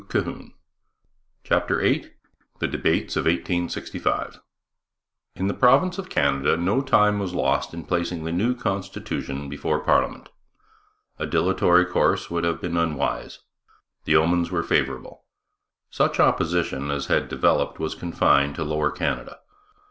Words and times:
CHAPTER 1.43 1.75
VIII 1.79 2.11
THE 2.57 2.67
DEBATES 2.67 3.15
OF 3.17 3.25
1865 3.25 4.39
In 5.35 5.47
the 5.47 5.53
province 5.53 5.99
of 5.99 6.09
Canada 6.09 6.57
no 6.57 6.81
time 6.81 7.19
was 7.19 7.35
lost 7.35 7.71
in 7.71 7.83
placing 7.83 8.23
the 8.23 8.31
new 8.31 8.55
constitution 8.55 9.47
before 9.47 9.79
parliament. 9.81 10.29
A 11.19 11.27
dilatory 11.27 11.85
course 11.85 12.31
would 12.31 12.45
have 12.45 12.59
been 12.59 12.77
unwise. 12.77 13.41
The 14.05 14.15
omens 14.15 14.49
were 14.49 14.63
favourable. 14.63 15.23
Such 15.91 16.19
opposition 16.19 16.89
as 16.89 17.05
had 17.05 17.29
developed 17.29 17.77
was 17.77 17.93
confined 17.93 18.55
to 18.55 18.63
Lower 18.63 18.89
Canada. 18.89 19.41